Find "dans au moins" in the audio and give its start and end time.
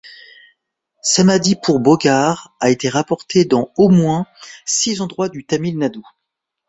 3.45-4.25